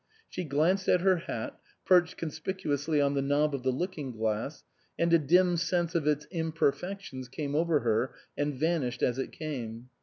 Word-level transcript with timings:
She 0.27 0.45
glanced 0.45 0.89
at 0.89 1.01
her 1.01 1.17
hat, 1.17 1.59
perched 1.85 2.17
conspicuously 2.17 2.99
on 2.99 3.13
the 3.13 3.21
knob 3.21 3.53
of 3.53 3.61
the 3.61 3.69
looking 3.69 4.11
glass, 4.11 4.63
and 4.97 5.13
a 5.13 5.19
dim 5.19 5.57
sense 5.57 5.93
of 5.93 6.07
its 6.07 6.25
imperfections 6.31 7.27
came 7.27 7.53
over 7.53 7.81
her 7.81 8.15
and 8.35 8.55
vanished 8.59 9.03
as 9.03 9.19
it 9.19 9.31
came. 9.31 9.89